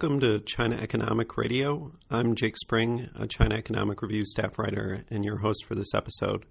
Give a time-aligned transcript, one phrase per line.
[0.00, 1.92] Welcome to China Economic Radio.
[2.10, 6.46] I'm Jake Spring, a China Economic Review staff writer and your host for this episode.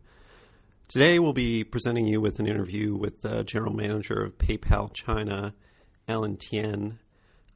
[0.88, 5.56] Today we'll be presenting you with an interview with the general manager of PayPal China,
[6.08, 7.00] Alan Tian.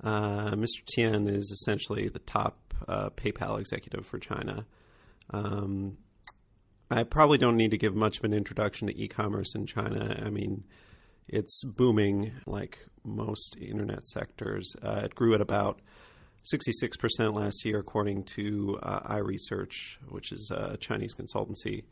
[0.03, 0.83] Uh, Mr.
[0.87, 4.65] Tian is essentially the top uh, PayPal executive for China.
[5.29, 5.97] Um,
[6.89, 10.23] I probably don't need to give much of an introduction to e commerce in China.
[10.25, 10.63] I mean,
[11.29, 14.75] it's booming like most internet sectors.
[14.81, 15.79] Uh, it grew at about
[16.51, 21.83] 66% last year, according to uh, iResearch, which is a Chinese consultancy.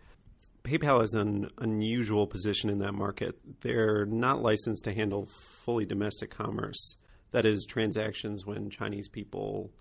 [0.64, 3.40] PayPal has an unusual position in that market.
[3.62, 5.28] They're not licensed to handle
[5.66, 6.98] fully domestic commerce,
[7.32, 9.72] that is, transactions when Chinese people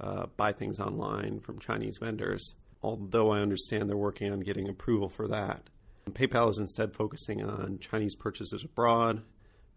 [0.00, 5.08] uh, buy things online from Chinese vendors, although I understand they're working on getting approval
[5.08, 5.68] for that.
[6.10, 9.22] PayPal is instead focusing on Chinese purchases abroad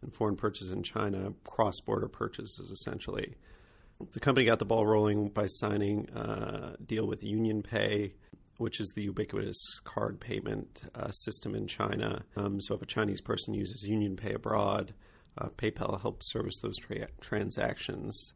[0.01, 3.35] and foreign purchases in China, cross border purchases essentially.
[4.13, 8.11] The company got the ball rolling by signing a deal with UnionPay,
[8.57, 12.23] which is the ubiquitous card payment uh, system in China.
[12.35, 14.93] Um, so if a Chinese person uses UnionPay abroad,
[15.37, 18.33] uh, PayPal helps service those tra- transactions.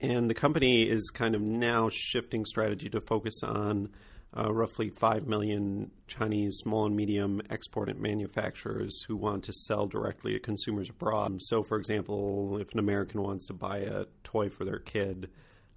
[0.00, 3.90] And the company is kind of now shifting strategy to focus on
[4.36, 10.32] uh, roughly 5 million Chinese small and medium export manufacturers who want to sell directly
[10.32, 11.40] to consumers abroad.
[11.40, 15.30] So, for example, if an American wants to buy a toy for their kid,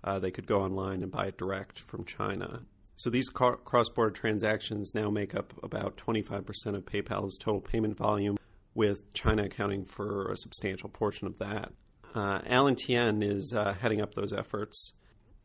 [0.03, 2.61] uh, they could go online and buy it direct from China.
[2.95, 8.37] So, these cross border transactions now make up about 25% of PayPal's total payment volume,
[8.77, 11.73] with China accounting for a substantial portion of that.
[12.13, 14.93] Uh, Alan Tian is uh, heading up those efforts.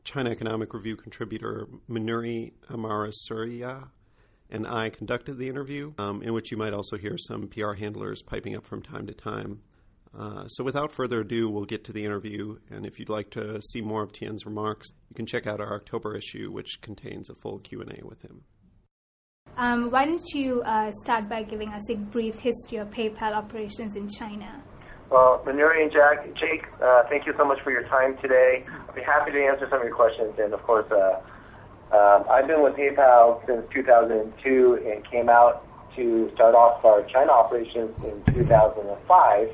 [0.04, 3.88] China Economic Review contributor Manuri Amarasuriya
[4.52, 8.22] and I conducted the interview, um, in which you might also hear some PR handlers
[8.22, 9.62] piping up from time to time.
[10.16, 12.58] Uh, so, without further ado, we'll get to the interview.
[12.70, 15.74] And if you'd like to see more of Tian's remarks, you can check out our
[15.74, 18.42] October issue, which contains a full Q and A with him.
[19.56, 23.96] Um, why don't you uh, start by giving us a brief history of PayPal operations
[23.96, 24.62] in China?
[25.10, 28.64] Well, Manuri and Jack, Jake, uh, thank you so much for your time today.
[28.92, 30.34] I'll be happy to answer some of your questions.
[30.38, 31.18] And of course, uh,
[31.96, 35.66] um, I've been with PayPal since 2002 and came out
[35.96, 39.48] to start off our China operations in 2005.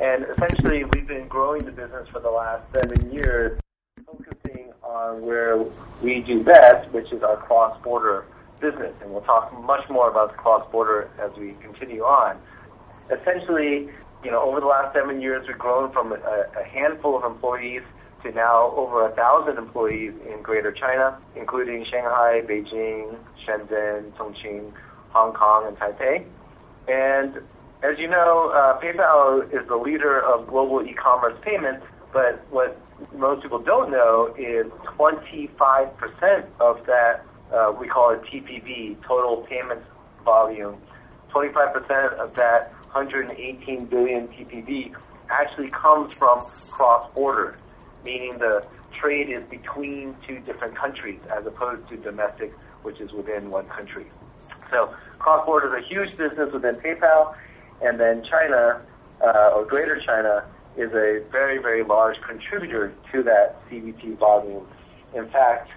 [0.00, 3.60] And essentially, we've been growing the business for the last seven years,
[4.06, 5.58] focusing on where
[6.00, 8.26] we do best, which is our cross-border
[8.60, 8.94] business.
[9.02, 12.40] And we'll talk much more about the cross-border as we continue on.
[13.10, 13.88] Essentially,
[14.22, 17.82] you know, over the last seven years, we've grown from a, a handful of employees
[18.24, 24.72] to now over a thousand employees in Greater China, including Shanghai, Beijing, Shenzhen, Chongqing,
[25.10, 26.24] Hong Kong, and Taipei.
[26.88, 27.36] And
[27.82, 32.80] as you know, uh, PayPal is the leader of global e-commerce payments, but what
[33.14, 34.66] most people don't know is
[34.98, 39.86] 25% of that, uh, we call it TPV, total payments
[40.24, 40.80] volume,
[41.30, 44.94] 25% of that 118 billion TPV
[45.28, 47.56] actually comes from cross-border,
[48.04, 53.50] meaning the trade is between two different countries as opposed to domestic, which is within
[53.50, 54.06] one country.
[54.70, 57.34] So cross-border is a huge business within PayPal,
[57.82, 58.80] and then China,
[59.20, 60.44] uh, or Greater China,
[60.76, 64.66] is a very, very large contributor to that CBT volume.
[65.14, 65.70] In fact,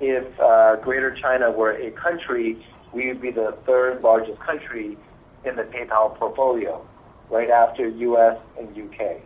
[0.00, 4.98] if uh, Greater China were a country, we would be the third largest country
[5.44, 6.86] in the PayPal portfolio,
[7.30, 9.22] right after US and UK.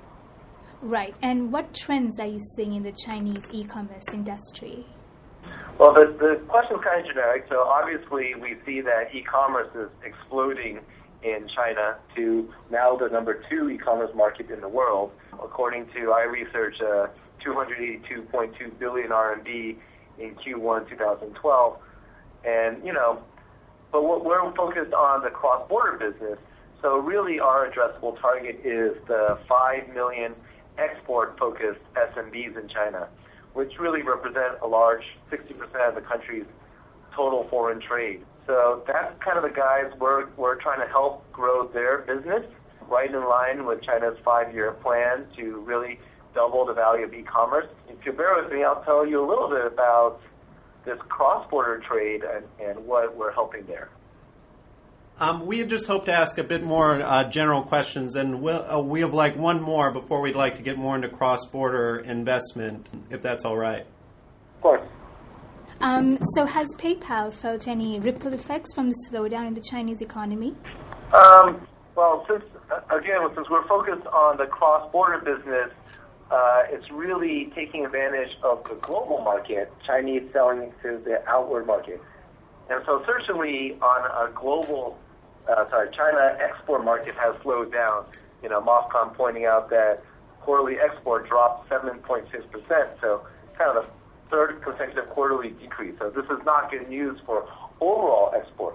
[0.83, 1.15] Right.
[1.23, 4.87] And what trends are you seeing in the Chinese e commerce industry?
[5.79, 7.47] Well, the, the question is kind of generic.
[7.49, 10.81] So, obviously, we see that e commerce is exploding
[11.23, 15.13] in China to now the number two e commerce market in the world.
[15.35, 17.09] According to iResearch, uh,
[17.45, 19.77] 282.2 billion RMB
[20.19, 21.79] in Q1 2012.
[22.45, 23.23] And, you know,
[23.93, 26.39] but we're focused on the cross-border business.
[26.81, 30.35] So really, our addressable target is the 5 million
[30.81, 33.09] export-focused SMBs in China,
[33.53, 36.47] which really represent a large 60% of the country's
[37.15, 38.25] total foreign trade.
[38.47, 42.45] So that's kind of the guys we're, we're trying to help grow their business
[42.89, 46.01] right in line with China's five-year plan to really
[46.35, 47.67] double the value of e-commerce.
[47.89, 50.21] If you bear with me, I'll tell you a little bit about
[50.85, 53.91] this cross-border trade and, and what we're helping there.
[55.21, 58.81] Um, we just hope to ask a bit more uh, general questions, and we'll, uh,
[58.81, 63.21] we have like one more before we'd like to get more into cross-border investment, if
[63.21, 63.83] that's all right.
[64.57, 64.89] Of course.
[65.83, 70.55] Um, so, has PayPal felt any ripple effects from the slowdown in the Chinese economy?
[71.13, 75.71] Um, well, since uh, again, since we're focused on the cross-border business,
[76.31, 82.01] uh, it's really taking advantage of the global market, Chinese selling to the outward market.
[82.71, 84.97] And so certainly on a global,
[85.51, 88.05] uh, sorry, China export market has slowed down.
[88.43, 90.03] You know, MOFCOM pointing out that
[90.41, 92.27] quarterly export dropped 7.6%,
[93.01, 93.27] so
[93.59, 93.87] kind of a
[94.31, 95.95] third consecutive quarterly decrease.
[95.99, 97.47] So this is not good news for
[97.81, 98.75] overall export.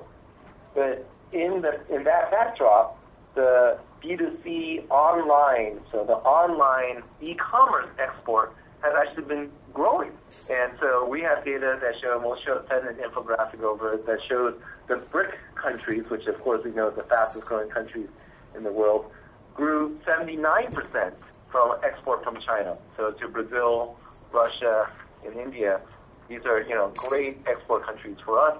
[0.74, 3.00] But in the in that backdrop,
[3.34, 8.54] the B2C online, so the online e-commerce export
[8.86, 10.12] has actually been growing.
[10.50, 14.54] And so we have data that show, we'll show, send an infographic over that shows
[14.88, 18.08] the BRIC countries, which of course we know are the fastest growing countries
[18.56, 19.12] in the world,
[19.56, 21.14] grew 79%
[21.52, 22.78] from export from China.
[22.96, 23.98] So to Brazil,
[24.32, 24.90] Russia,
[25.26, 25.82] and India,
[26.28, 28.58] these are, you know, great export countries for us.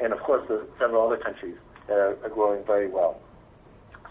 [0.00, 1.56] And of course, the several other countries
[1.86, 3.20] that are, are growing very well.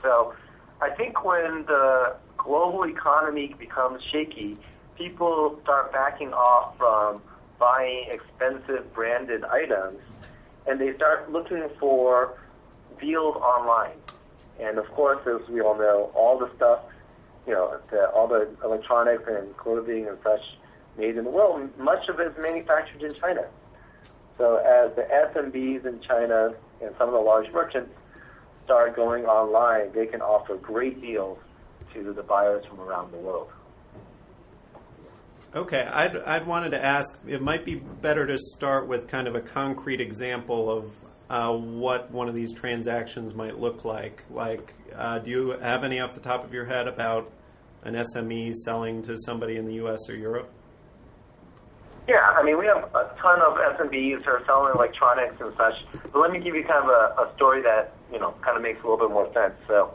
[0.02, 0.34] So
[0.82, 4.58] I think when the global economy becomes shaky,
[4.98, 7.22] people start backing off from
[7.60, 10.00] buying expensive branded items
[10.66, 12.38] and they start looking for
[13.00, 13.98] deals online.
[14.60, 16.80] And of course, as we all know, all the stuff,
[17.46, 20.42] you know, the, all the electronics and clothing and such
[20.98, 23.46] made in the world, much of it is manufactured in China.
[24.38, 27.92] So as the SMBs in China and some of the large merchants
[28.66, 31.38] start going online, they can offer great deals
[31.94, 33.50] to the buyers from around the world.
[35.58, 39.34] Okay, I'd, I'd wanted to ask, it might be better to start with kind of
[39.34, 40.92] a concrete example of
[41.32, 44.22] uh, what one of these transactions might look like.
[44.30, 47.32] Like, uh, do you have any off the top of your head about
[47.82, 49.98] an SME selling to somebody in the U.S.
[50.08, 50.48] or Europe?
[52.08, 55.74] Yeah, I mean, we have a ton of SMBs who are selling electronics and such.
[56.14, 58.62] But let me give you kind of a, a story that you know kind of
[58.62, 59.56] makes a little bit more sense.
[59.68, 59.92] So,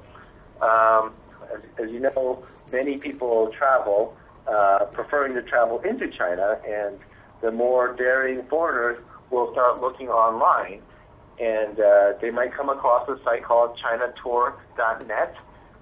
[0.60, 1.14] um,
[1.54, 4.16] as, as you know, many people travel,
[4.46, 6.98] uh, preferring to travel into China, and
[7.40, 10.80] the more daring foreigners will start looking online,
[11.40, 15.34] and uh, they might come across a site called ChinaTour.net,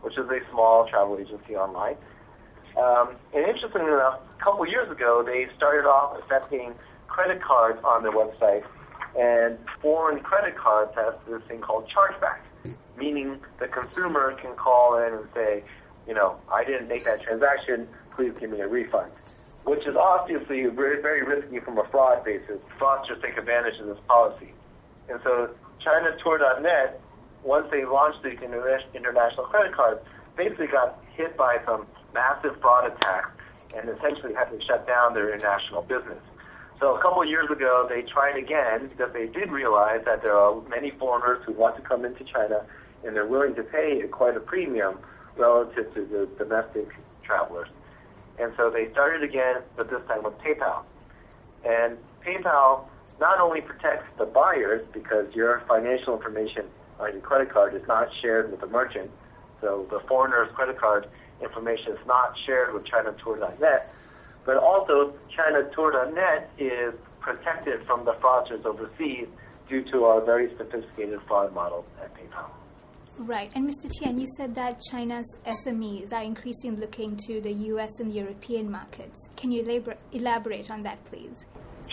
[0.02, 1.96] which is a small travel agency online.
[2.76, 6.74] Um, and interestingly enough, a couple years ago, they started off accepting
[7.08, 8.64] credit cards on their website,
[9.18, 12.40] and foreign credit cards have this thing called chargeback,
[12.96, 15.64] meaning the consumer can call in and say,
[16.06, 19.12] you know, I didn't make that transaction, please give me a refund.
[19.64, 22.58] Which is obviously very, very risky from a fraud basis.
[22.79, 24.52] Fraudsters take advantage of this policy.
[25.08, 25.50] And so
[25.85, 27.00] ChinaTour.net,
[27.44, 30.00] once they launched the international credit cards,
[30.37, 33.31] basically got hit by some massive fraud attacks
[33.76, 36.19] and essentially had to shut down their international business.
[36.81, 40.35] So a couple of years ago, they tried again because they did realize that there
[40.35, 42.64] are many foreigners who want to come into China
[43.05, 44.99] and they're willing to pay quite a premium
[45.40, 46.88] relative to the domestic
[47.25, 47.69] travelers.
[48.38, 50.82] And so they started again, but this time with PayPal.
[51.64, 52.84] And PayPal
[53.20, 56.64] not only protects the buyers because your financial information
[56.98, 59.10] on your credit card is not shared with the merchant,
[59.60, 61.06] so the foreigner's credit card
[61.42, 63.94] information is not shared with ChinaTour.net,
[64.44, 69.28] but also ChinaTour.net is protected from the fraudsters overseas
[69.68, 72.50] due to our very sophisticated fraud model at PayPal.
[73.20, 73.52] Right.
[73.54, 73.90] And Mr.
[73.90, 79.28] Tian, you said that China's SMEs are increasingly looking to the US and European markets.
[79.36, 81.44] Can you elabor- elaborate on that, please?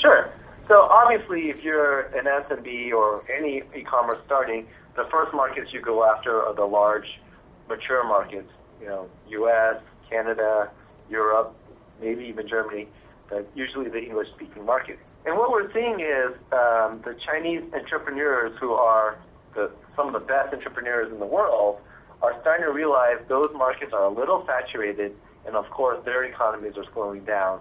[0.01, 0.31] Sure.
[0.69, 6.05] So obviously, if you're an SMB or any e-commerce starting, the first markets you go
[6.05, 7.19] after are the large,
[7.67, 10.71] mature markets you know, U.S., Canada,
[11.09, 11.53] Europe,
[11.99, 12.87] maybe even Germany,
[13.29, 14.97] but usually the English-speaking market.
[15.25, 19.17] And what we're seeing is um, the Chinese entrepreneurs who are
[19.53, 21.79] the, some of the best entrepreneurs in the world
[22.21, 26.73] are starting to realize those markets are a little saturated, and of course their economies
[26.77, 27.59] are slowing down.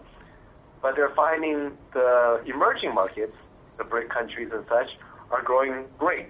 [0.83, 3.37] But they're finding the emerging markets,
[3.79, 4.89] the BRIC countries and such,
[5.31, 6.29] are growing great.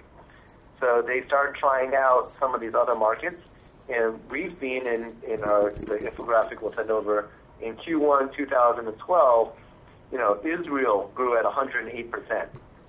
[0.80, 3.40] So they start trying out some of these other markets,
[3.88, 7.28] and we've seen in, in our the infographic we'll send over
[7.60, 9.52] in Q1 2012,
[10.12, 12.46] you know, Israel grew at 108%,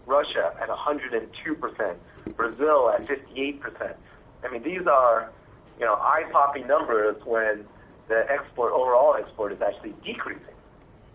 [0.07, 1.95] Russia at 102%,
[2.35, 3.95] Brazil at 58%.
[4.43, 5.31] I mean, these are,
[5.79, 7.65] you know, eye-popping numbers when
[8.07, 10.55] the export, overall export is actually decreasing.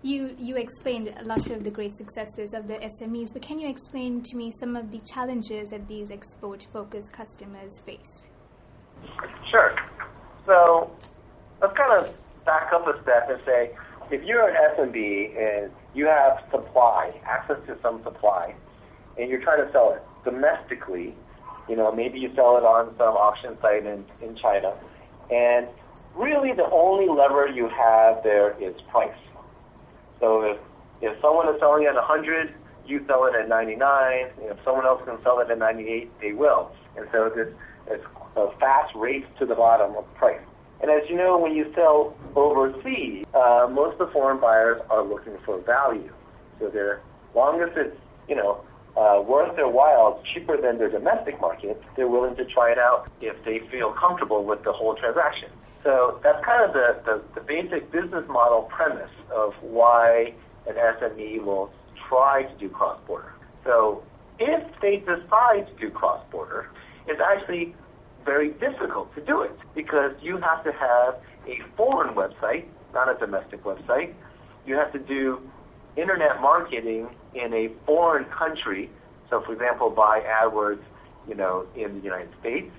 [0.03, 3.69] You, you explained a lot of the great successes of the SMEs, but can you
[3.69, 8.27] explain to me some of the challenges that these export-focused customers face?
[9.51, 9.75] Sure.
[10.45, 10.91] So
[11.61, 13.71] let's kind of back up a step and say,
[14.11, 18.55] if you're an SMB and you have supply, access to some supply,
[19.19, 21.15] and you're trying to sell it domestically,
[21.69, 24.75] you know, maybe you sell it on some auction site in, in China,
[25.31, 25.67] and
[26.15, 29.11] really the only lever you have there is price.
[30.21, 30.59] So if
[31.01, 32.55] if someone is selling at 100,
[32.87, 34.27] you sell it at 99.
[34.43, 36.71] If someone else can sell it at 98, they will.
[36.97, 37.49] And so this
[37.89, 38.05] it's
[38.37, 40.41] a fast race to the bottom of price.
[40.81, 45.05] And as you know, when you sell overseas, uh, most of the foreign buyers are
[45.05, 46.13] looking for value.
[46.59, 47.01] So they're
[47.35, 47.97] long as it's
[48.29, 48.65] you know
[48.97, 53.11] uh, worth their while, cheaper than their domestic market, they're willing to try it out
[53.21, 55.49] if they feel comfortable with the whole transaction.
[55.83, 60.35] So that's kind of the, the, the basic business model premise of why
[60.67, 61.73] an SME will
[62.09, 63.33] try to do cross-border.
[63.65, 64.03] So
[64.39, 66.69] if they decide to do cross-border,
[67.07, 67.75] it's actually
[68.25, 71.15] very difficult to do it because you have to have
[71.47, 74.15] a foreign website, not a domestic website.
[74.67, 75.41] You have to do
[75.97, 78.91] internet marketing in a foreign country.
[79.31, 80.83] So, for example, buy AdWords,
[81.29, 82.71] you know, in the United States,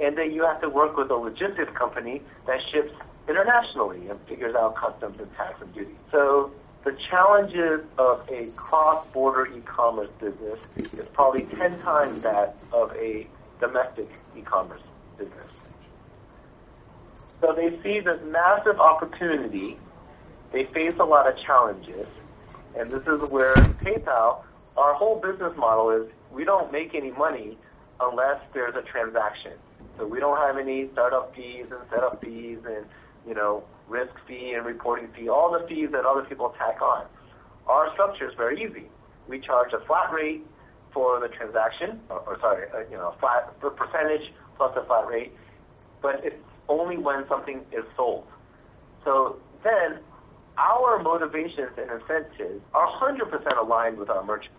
[0.00, 2.92] and then you have to work with a logistics company that ships
[3.28, 5.96] internationally and figures out customs and tax and duty.
[6.10, 6.52] So
[6.84, 13.26] the challenges of a cross-border e-commerce business is probably 10 times that of a
[13.60, 14.82] domestic e-commerce
[15.16, 15.48] business.
[17.40, 19.78] So they see this massive opportunity.
[20.52, 22.06] They face a lot of challenges.
[22.76, 24.42] And this is where PayPal,
[24.76, 27.56] our whole business model is we don't make any money
[28.00, 29.52] unless there's a transaction.
[29.96, 32.86] So we don't have any startup fees and setup fees and,
[33.26, 37.06] you know, risk fee and reporting fee, all the fees that other people tack on.
[37.66, 38.88] Our structure is very easy.
[39.28, 40.44] We charge a flat rate
[40.92, 45.32] for the transaction, or, or sorry, you know, flat percentage plus a flat rate,
[46.02, 46.36] but it's
[46.68, 48.26] only when something is sold.
[49.04, 49.98] So then
[50.58, 54.56] our motivations and incentives are 100% aligned with our merchants.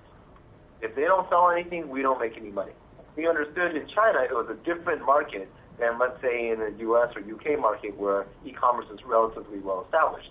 [0.81, 2.73] If they don't sell anything, we don't make any money.
[3.15, 5.49] We understood in China it was a different market
[5.79, 9.83] than, let's say, in the US or UK market where e commerce is relatively well
[9.85, 10.29] established.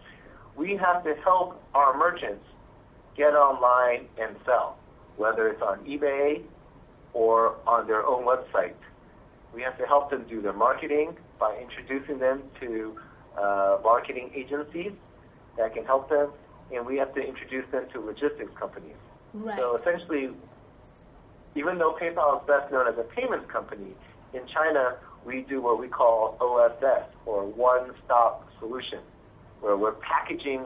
[0.57, 2.45] We have to help our merchants
[3.17, 4.77] get online and sell,
[5.17, 6.43] whether it's on eBay
[7.13, 8.75] or on their own website.
[9.55, 12.97] We have to help them do their marketing by introducing them to
[13.39, 14.93] uh, marketing agencies
[15.57, 16.31] that can help them,
[16.73, 18.97] and we have to introduce them to logistics companies.
[19.33, 19.59] Right.
[19.59, 20.31] So essentially,
[21.55, 23.95] even though PayPal is best known as a payments company,
[24.33, 29.01] in China we do what we call OSS, or one-stop solution,
[29.61, 30.65] where we're packaging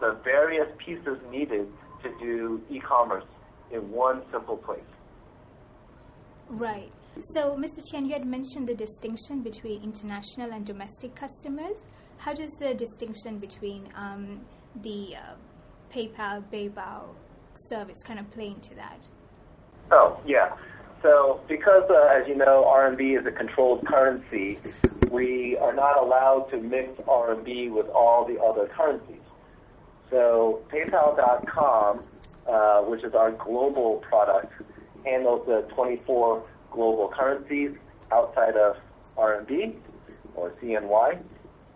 [0.00, 1.68] the various pieces needed
[2.02, 3.24] to do e-commerce
[3.70, 4.80] in one simple place.
[6.48, 6.90] Right.
[7.34, 7.82] So, Mr.
[7.90, 11.76] Chen, you had mentioned the distinction between international and domestic customers.
[12.18, 14.40] How does the distinction between um,
[14.82, 15.34] the uh,
[15.94, 17.04] PayPal, Beibao
[17.68, 18.98] service kind of play into that?
[19.92, 20.54] Oh, yeah.
[21.00, 24.58] So because, uh, as you know, RMB is a controlled currency,
[25.12, 29.22] we are not allowed to mix RMB with all the other currencies.
[30.10, 32.02] So PayPal.com,
[32.48, 34.52] uh, which is our global product,
[35.04, 37.76] handles the 24 global currencies
[38.10, 38.76] outside of
[39.16, 39.76] RMB
[40.34, 41.20] or CNY,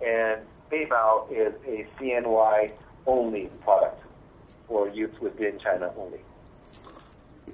[0.05, 2.73] and Beibao is a CNY
[3.07, 4.03] only product
[4.67, 6.21] for use within China only.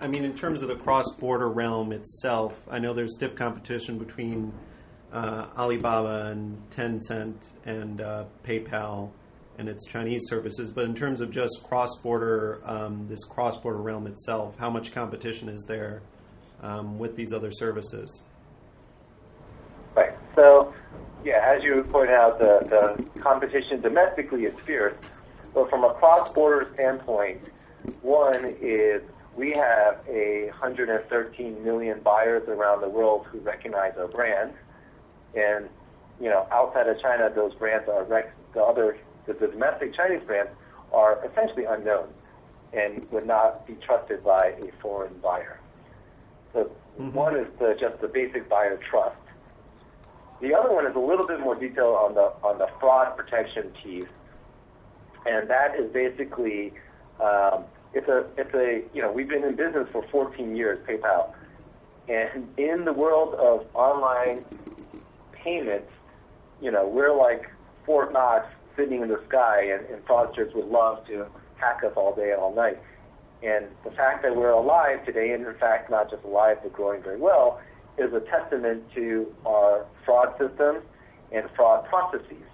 [0.01, 4.53] I mean, in terms of the cross-border realm itself, I know there's stiff competition between
[5.13, 9.11] uh, Alibaba and Tencent and uh, PayPal
[9.59, 10.71] and its Chinese services.
[10.71, 15.65] But in terms of just cross-border, um, this cross-border realm itself, how much competition is
[15.67, 16.03] there
[16.63, 18.23] um, with these other services?
[19.97, 20.17] Right.
[20.37, 20.73] So,
[21.29, 24.95] yeah, as you pointed out, the, the competition domestically is fierce.
[25.53, 27.43] But from a cross-border standpoint,
[28.01, 29.03] one is
[29.37, 34.55] we have a 113 million buyers around the world who recognize our brand,
[35.35, 35.69] and
[36.19, 40.23] you know, outside of China, those brands are rec- the other the, the domestic Chinese
[40.27, 40.51] brands
[40.95, 42.09] are essentially unknown
[42.73, 45.61] and would not be trusted by a foreign buyer.
[46.55, 47.13] So mm-hmm.
[47.13, 49.17] one is the, just the basic buyer trust.
[50.41, 53.73] The other one is a little bit more detail on the on the fraud protection
[53.83, 54.07] piece,
[55.27, 56.73] and that is basically
[57.21, 61.33] um, it's a it's a you know we've been in business for 14 years, PayPal,
[62.09, 64.45] and in the world of online
[65.33, 65.91] payments,
[66.61, 67.51] you know we're like
[67.85, 71.27] Fort Knox sitting in the sky, and, and fraudsters would love to
[71.57, 72.79] hack us all day and all night.
[73.43, 77.03] And the fact that we're alive today, and in fact not just alive but growing
[77.03, 77.61] very well,
[77.99, 80.83] is a testament to our fraud systems
[81.33, 82.45] and fraud processes,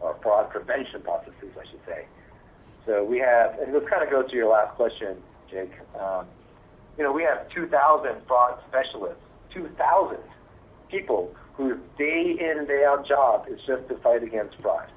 [0.00, 2.06] or fraud prevention processes, I should say.
[2.86, 5.16] So we have, and this kind of goes to your last question,
[5.50, 5.72] Jake.
[5.98, 6.26] Um,
[6.98, 10.18] you know, we have 2,000 fraud specialists, 2,000
[10.90, 14.88] people whose day in, day out job is just to fight against fraud.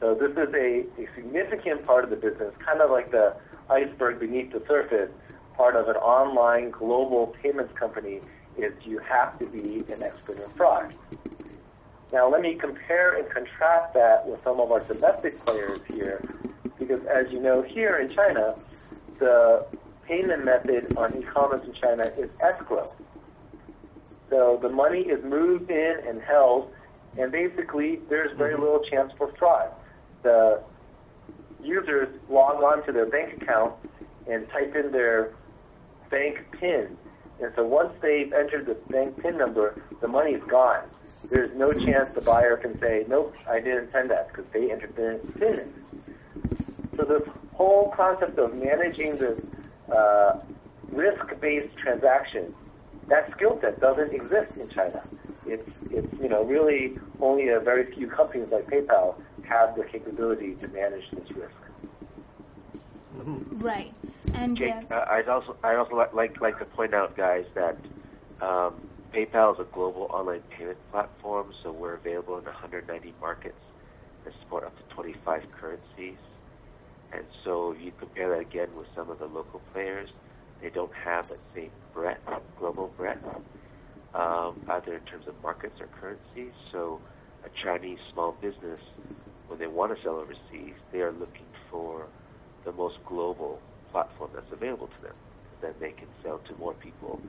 [0.00, 3.36] So this is a, a significant part of the business, kind of like the
[3.68, 5.10] iceberg beneath the surface,
[5.60, 8.22] part of an online global payments company
[8.56, 10.90] is you have to be an expert in fraud.
[12.14, 16.24] Now let me compare and contrast that with some of our domestic players here,
[16.78, 18.54] because as you know, here in China,
[19.18, 19.66] the
[20.08, 22.90] payment method on e-commerce in China is escrow.
[24.30, 26.72] So the money is moved in and held,
[27.18, 29.68] and basically there's very little chance for fraud.
[30.22, 30.62] The
[31.62, 33.74] users log on to their bank account
[34.26, 35.34] and type in their
[36.10, 36.96] bank PIN.
[37.40, 40.82] And so once they've entered the bank PIN number, the money is gone.
[41.24, 44.94] There's no chance the buyer can say, nope, I didn't send that because they entered
[44.96, 45.72] the PIN.
[46.96, 47.22] So this
[47.54, 49.42] whole concept of managing the
[49.94, 50.40] uh,
[50.90, 52.54] risk-based transaction,
[53.08, 55.02] that skill set doesn't exist in China.
[55.46, 59.14] It's, it's, you know, really only a very few companies like PayPal
[59.44, 61.54] have the capability to manage this risk.
[63.12, 63.92] Right.
[64.34, 67.76] And Jake, uh, uh, I'd also I'd also like like to point out, guys, that
[68.40, 73.58] um, PayPal is a global online payment platform, so we're available in 190 markets
[74.24, 76.18] and support up to 25 currencies.
[77.12, 80.08] And so you compare that again with some of the local players,
[80.62, 82.20] they don't have that same breadth,
[82.56, 83.24] global breadth,
[84.14, 86.52] um, either in terms of markets or currencies.
[86.70, 87.00] So
[87.44, 88.80] a Chinese small business,
[89.48, 92.06] when they want to sell overseas, they are looking for
[92.64, 95.14] the most global platform that's available to them.
[95.60, 97.20] Then they can sell to more people.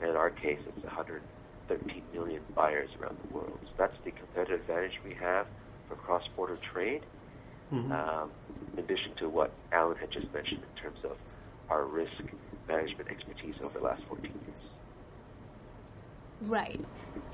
[0.00, 3.58] And in our case, it's 113 million buyers around the world.
[3.64, 5.46] So that's the competitive advantage we have
[5.88, 7.02] for cross-border trade.
[7.72, 7.92] Mm-hmm.
[7.92, 8.30] Um,
[8.72, 11.18] in addition to what Alan had just mentioned in terms of
[11.68, 12.12] our risk
[12.66, 14.68] management expertise over the last 14 years.
[16.42, 16.80] Right.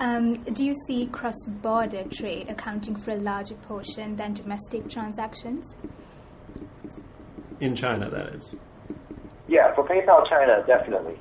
[0.00, 5.74] Um, do you see cross-border trade accounting for a larger portion than domestic transactions?
[7.64, 8.54] In China, that is.
[9.48, 11.18] Yeah, for PayPal China, definitely.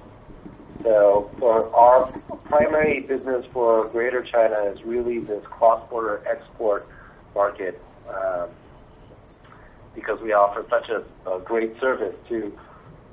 [0.83, 2.11] So for our
[2.43, 6.85] primary business for Greater China is really this cross-border export
[7.33, 8.49] market um,
[9.95, 12.51] because we offer such a, a great service to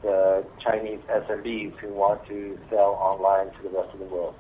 [0.03, 4.35] the Chinese SMBs who want to sell online to the rest of the world.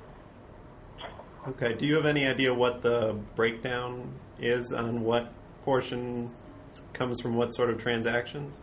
[1.46, 1.74] Okay.
[1.74, 5.32] Do you have any idea what the breakdown is on what
[5.64, 6.32] portion
[6.92, 8.62] comes from what sort of transactions?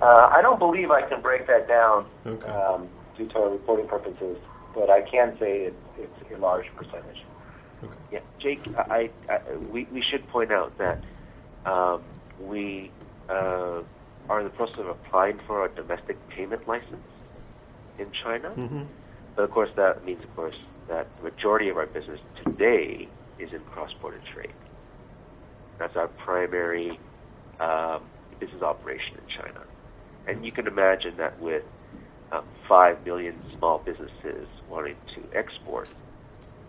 [0.00, 2.48] Uh, I don't believe I can break that down okay.
[2.48, 4.38] um, due to our reporting purposes,
[4.74, 7.22] but I can say it, it's a large percentage.
[7.84, 7.94] Okay.
[8.12, 11.02] Yeah, Jake, I, I, we, we should point out that
[11.66, 12.02] um,
[12.40, 12.90] we
[13.28, 13.82] uh,
[14.28, 17.06] are in the process of applying for a domestic payment license
[17.98, 18.50] in China.
[18.56, 18.82] Mm-hmm.
[19.36, 20.56] But of course, that means, of course,
[20.88, 23.08] that the majority of our business today
[23.38, 24.52] is in cross-border trade.
[25.78, 26.98] That's our primary
[27.58, 28.02] um,
[28.38, 29.60] business operation in China.
[30.30, 31.64] And you can imagine that with
[32.30, 35.88] um, 5 million small businesses wanting to export,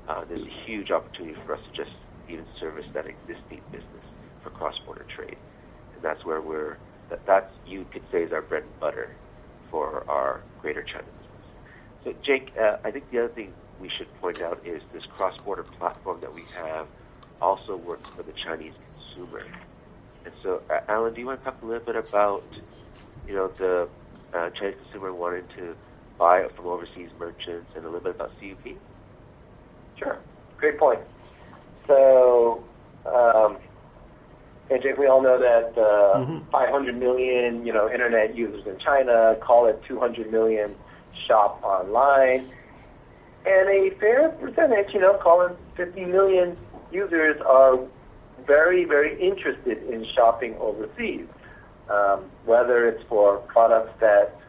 [0.09, 1.95] uh, there's a huge opportunity for us to just
[2.27, 4.03] even service that existing business
[4.41, 5.37] for cross-border trade.
[5.93, 6.77] And that's where we're,
[7.11, 9.11] that, that's, you could say, is our bread and butter
[9.69, 11.45] for our greater China business.
[12.03, 15.65] So, Jake, uh, I think the other thing we should point out is this cross-border
[15.77, 16.87] platform that we have
[17.39, 18.73] also works for the Chinese
[19.13, 19.43] consumer.
[20.25, 22.43] And so, uh, Alan, do you want to talk a little bit about
[23.31, 23.87] you know, the
[24.37, 25.73] uh, Chinese consumer wanting to
[26.19, 28.75] buy from overseas merchants and a little bit about CUP?
[29.97, 30.17] Sure.
[30.57, 30.99] Great point.
[31.87, 32.61] So,
[33.05, 33.57] um,
[34.69, 36.49] and Jake, we all know that uh, mm-hmm.
[36.51, 40.75] 500 million, you know, internet users in China, call it 200 million
[41.25, 42.51] shop online,
[43.45, 46.57] and a fair percentage, you know, call it 50 million
[46.91, 47.79] users are
[48.45, 51.27] very, very interested in shopping overseas
[51.91, 54.39] um, whether it's for products that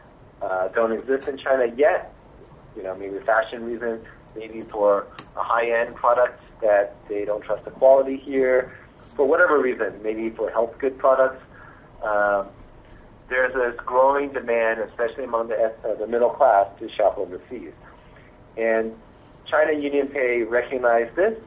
[0.41, 2.13] uh, don't exist in China yet,
[2.75, 7.71] you know, maybe fashion reasons, maybe for a high-end product that they don't trust the
[7.71, 8.71] quality here,
[9.15, 11.41] for whatever reason, maybe for health good products.
[12.01, 12.47] Um,
[13.29, 17.73] there's a growing demand, especially among the, uh, the middle class, to shop overseas.
[18.57, 18.93] And
[19.45, 21.37] China UnionPay recognized this.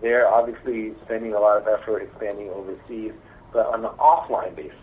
[0.00, 3.12] They're obviously spending a lot of effort expanding overseas,
[3.52, 4.74] but on an offline basis.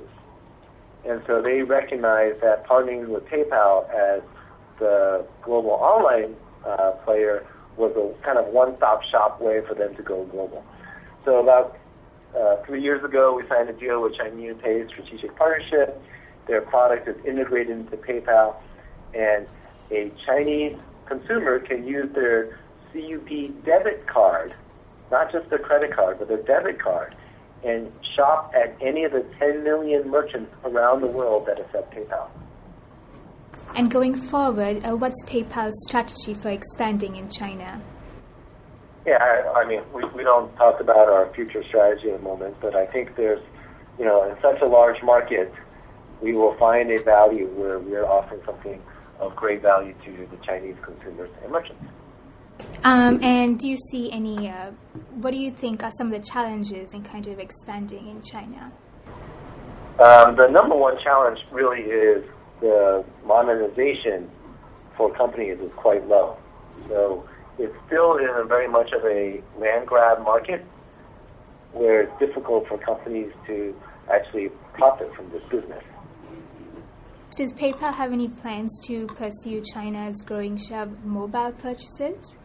[1.05, 4.21] And so they recognize that partnering with PayPal as
[4.79, 6.35] the global online
[6.65, 7.45] uh, player
[7.77, 10.63] was a kind of one-stop shop way for them to go global.
[11.25, 11.77] So about
[12.37, 16.01] uh, three years ago, we signed a deal with Chinese Pay Strategic Partnership.
[16.47, 18.55] Their product is integrated into PayPal,
[19.13, 19.47] and
[19.91, 22.57] a Chinese consumer can use their
[22.93, 24.53] CUP debit card,
[25.11, 27.15] not just their credit card, but their debit card,
[27.63, 32.27] and shop at any of the 10 million merchants around the world that accept PayPal.
[33.75, 37.81] And going forward, uh, what's PayPal's strategy for expanding in China?
[39.05, 42.57] Yeah, I, I mean, we, we don't talk about our future strategy at the moment,
[42.61, 43.41] but I think there's,
[43.97, 45.53] you know, in such a large market,
[46.21, 48.81] we will find a value where we're offering something
[49.19, 51.83] of great value to the Chinese consumers and merchants.
[52.83, 54.71] Um, and do you see any, uh,
[55.19, 58.71] what do you think are some of the challenges in kind of expanding in China?
[59.99, 62.25] Um, the number one challenge really is
[62.59, 64.31] the monetization
[64.97, 66.37] for companies is quite low.
[66.87, 67.27] So
[67.59, 70.65] it's still in a very much of a land grab market
[71.73, 73.75] where it's difficult for companies to
[74.11, 75.83] actually profit from this business.
[77.37, 82.35] Does PayPal have any plans to pursue China's growing share of mobile purchases?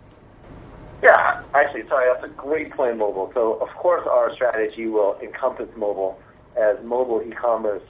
[1.02, 3.30] Yeah, actually, sorry, that's a great point, mobile.
[3.35, 6.18] So, of course, our strategy will encompass mobile
[6.56, 7.82] as mobile e-commerce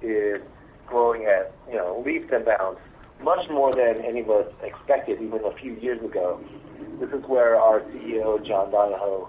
[0.00, 0.40] is
[0.86, 2.80] growing at, you know, leaps and bounds,
[3.22, 6.40] much more than any of us expected even a few years ago.
[6.98, 9.28] This is where our CEO, John Donahoe,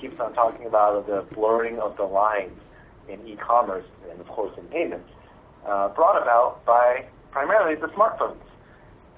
[0.00, 2.58] keeps on talking about the blurring of the lines
[3.08, 5.10] in e-commerce and, of course, in payments,
[5.66, 8.36] uh, brought about by primarily the smartphones.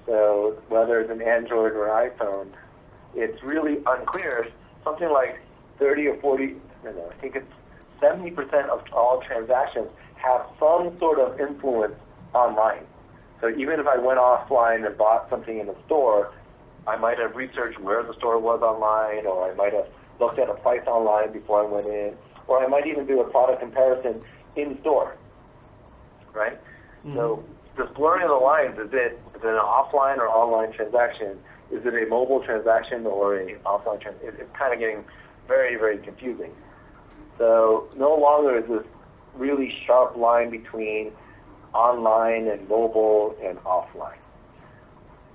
[0.07, 2.47] So whether it's an Android or iPhone,
[3.15, 4.47] it's really unclear.
[4.83, 5.39] Something like
[5.79, 7.51] 30 or 40, no, no, I think it's
[8.01, 11.95] 70% of all transactions have some sort of influence
[12.33, 12.83] online.
[13.39, 16.31] So even if I went offline and bought something in a store,
[16.87, 19.87] I might have researched where the store was online, or I might have
[20.19, 22.15] looked at a price online before I went in,
[22.47, 24.21] or I might even do a product comparison
[24.55, 25.15] in store.
[26.33, 26.59] Right?
[27.05, 27.15] Mm-hmm.
[27.15, 27.43] So
[27.77, 31.39] this blurring of the lines is it is it an offline or online transaction?
[31.71, 34.35] Is it a mobile transaction or a offline transaction?
[34.39, 35.03] It's kind of getting
[35.47, 36.51] very very confusing.
[37.37, 38.85] So no longer is this
[39.35, 41.11] really sharp line between
[41.73, 44.17] online and mobile and offline.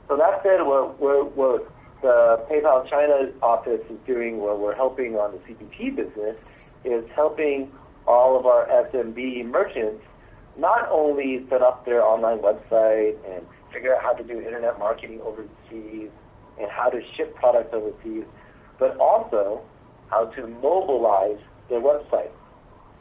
[0.08, 1.72] So that said, what, what, what
[2.02, 6.36] the PayPal China office is doing, what we're helping on the CPP business,
[6.84, 7.72] is helping
[8.06, 10.04] all of our SMB merchants
[10.56, 15.20] not only set up their online website and figure out how to do internet marketing
[15.22, 16.10] overseas
[16.60, 18.24] and how to ship products overseas,
[18.78, 19.62] but also
[20.08, 21.38] how to mobilize
[21.68, 22.30] their website.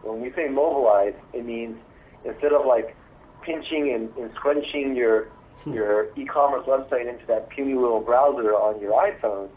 [0.01, 1.77] When we say mobilize, it means
[2.23, 2.95] instead of like
[3.41, 5.25] pinching and, and scrunching your
[5.63, 5.73] hmm.
[5.73, 9.49] your e-commerce website into that puny little browser on your iPhone,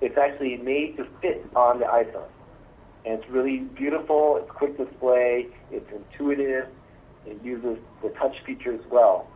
[0.00, 2.28] it's actually made to fit on the iPhone.
[3.04, 6.66] And it's really beautiful, it's quick display, it's intuitive,
[7.24, 9.28] it uses the touch features well.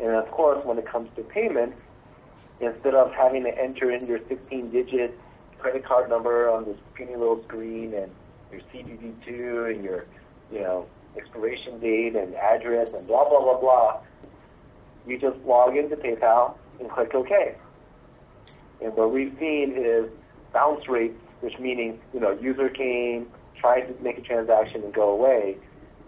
[0.00, 1.76] And of course, when it comes to payments,
[2.60, 5.18] instead of having to enter in your 16-digit
[5.58, 8.10] credit card number on this puny little screen and
[8.50, 10.06] your CVV2 and your,
[10.52, 14.00] you know, expiration date and address and blah, blah, blah, blah.
[15.06, 17.56] You just log into PayPal and click OK.
[18.82, 20.10] And what we've seen is
[20.52, 25.10] bounce rates, which meaning, you know, user came, tried to make a transaction and go
[25.10, 25.56] away,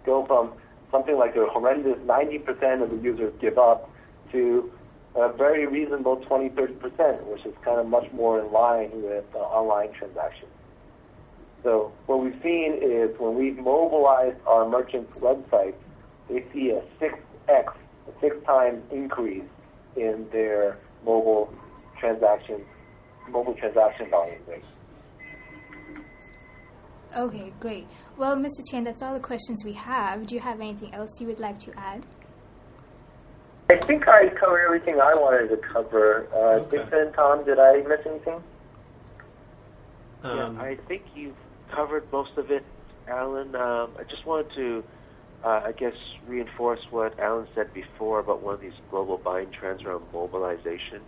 [0.04, 0.52] go from
[0.90, 3.90] something like a horrendous 90% of the users give up
[4.30, 4.70] to
[5.14, 9.38] a very reasonable 20, 30%, which is kind of much more in line with uh,
[9.38, 10.50] online transactions.
[11.62, 15.74] So what we've seen is when we've mobilized our merchants' websites,
[16.28, 19.44] they see a 6x, a six times increase
[19.96, 21.52] in their mobile
[22.00, 22.64] transaction,
[23.28, 24.64] mobile transaction volume rate.
[27.14, 27.86] Okay, great.
[28.16, 28.48] Well, Mr.
[28.70, 30.26] Chen, that's all the questions we have.
[30.26, 32.06] Do you have anything else you would like to add?
[33.72, 36.28] I think I covered everything I wanted to cover.
[36.34, 36.76] Uh, okay.
[36.78, 38.42] Dixon, Tom, did I miss anything?
[40.22, 41.36] Um, yeah, I think you've
[41.74, 42.64] covered most of it,
[43.08, 43.54] Alan.
[43.56, 44.84] Um, I just wanted to,
[45.42, 45.94] uh, I guess,
[46.28, 51.00] reinforce what Alan said before about one of these global buying trends around mobilization.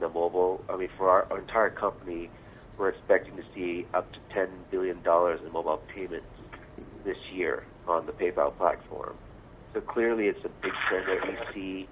[0.00, 2.30] The mobile, I mean, for our, our entire company,
[2.78, 6.26] we're expecting to see up to $10 billion in mobile payments
[7.04, 9.14] this year on the PayPal platform.
[9.74, 11.88] So clearly it's a big trend that we see,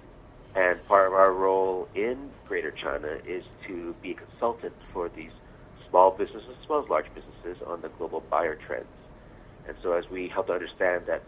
[0.54, 5.30] and part of our role in Greater China is to be a consultant for these
[5.88, 8.86] small businesses as well as large businesses on the global buyer trends.
[9.66, 11.22] And so as we help to understand that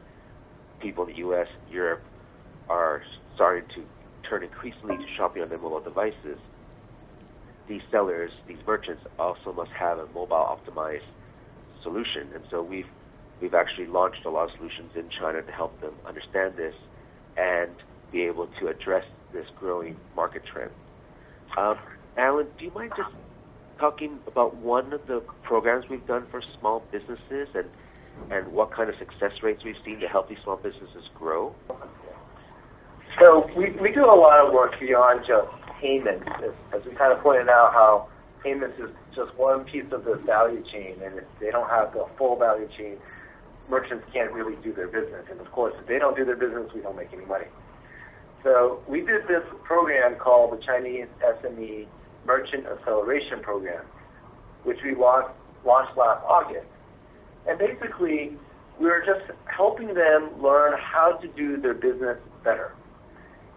[0.80, 1.48] people in the U.S.
[1.64, 2.02] and Europe
[2.68, 3.02] are
[3.34, 3.84] starting to
[4.28, 6.38] turn increasingly to shopping on their mobile devices,
[7.68, 11.00] these sellers, these merchants also must have a mobile optimized
[11.82, 12.28] solution.
[12.34, 12.86] And so we've
[13.42, 16.74] we've actually launched a lot of solutions in China to help them understand this
[17.36, 17.70] and
[18.12, 20.70] be able to address this growing market trend.
[21.58, 21.76] Um,
[22.16, 23.10] Alan, do you mind just
[23.78, 27.66] talking about one of the programs we've done for small businesses and
[28.30, 31.54] and what kind of success rates we've seen to help these small businesses grow?
[33.18, 35.48] So we, we do a lot of work beyond just
[35.80, 38.08] payments, as, as we kind of pointed out how
[38.44, 42.06] payments is just one piece of the value chain, and if they don't have the
[42.18, 42.98] full value chain,
[43.72, 45.24] merchants can't really do their business.
[45.30, 47.46] And of course, if they don't do their business, we don't make any money.
[48.44, 51.86] So we did this program called the Chinese SME
[52.26, 53.84] Merchant Acceleration Program,
[54.64, 56.66] which we launched, last August.
[57.48, 58.36] And basically,
[58.78, 62.74] we were just helping them learn how to do their business better.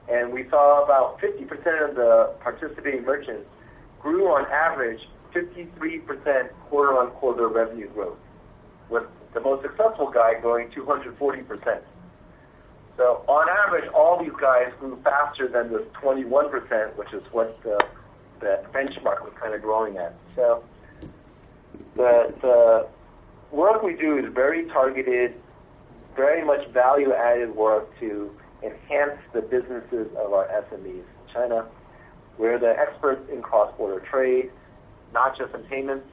[0.07, 3.47] And we saw about 50% of the participating merchants
[3.99, 5.01] grew on average
[5.33, 8.17] 53% quarter on quarter revenue growth,
[8.89, 9.03] with
[9.35, 11.81] the most successful guy growing 240%.
[12.97, 17.77] So on average, all these guys grew faster than the 21%, which is what the,
[18.39, 20.15] the benchmark was kind of growing at.
[20.35, 20.63] So
[21.95, 22.87] the, the
[23.51, 25.35] work we do is very targeted,
[26.15, 28.31] very much value-added work to
[28.63, 31.65] enhance the businesses of our SMEs in China.
[32.37, 34.51] We're the experts in cross-border trade,
[35.13, 36.07] not just in payments,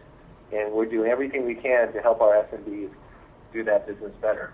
[0.52, 2.90] and we're doing everything we can to help our SMBs
[3.52, 4.52] do that business better.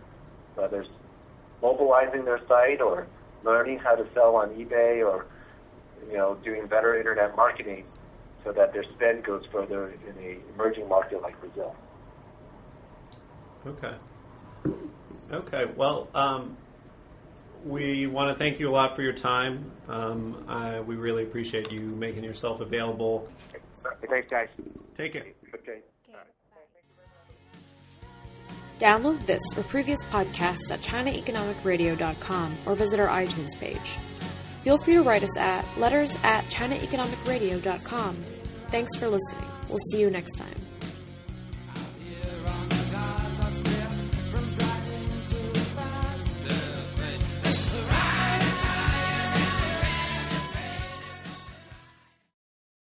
[0.54, 0.90] Whether it's
[1.62, 3.06] mobilizing their site or
[3.44, 5.26] learning how to sell on eBay or
[6.10, 7.84] you know doing better internet marketing
[8.44, 11.74] so that their spend goes further in an emerging market like Brazil.
[13.66, 13.94] Okay.
[15.30, 15.66] Okay.
[15.76, 16.56] Well, um,
[17.64, 19.70] we want to thank you a lot for your time.
[19.88, 23.28] Um, I, we really appreciate you making yourself available.
[24.08, 24.48] Thanks, guys.
[24.96, 25.26] Take care.
[25.54, 25.80] Okay.
[28.78, 33.98] Download this or previous podcasts at ChinaEconomicRadio.com or visit our iTunes page.
[34.62, 38.24] Feel free to write us at letters at ChinaEconomicRadio.com.
[38.68, 39.48] Thanks for listening.
[39.68, 40.67] We'll see you next time.